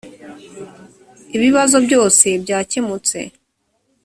ibibazo 1.35 1.75
byose 1.85 2.27
byakemutse. 2.43 3.17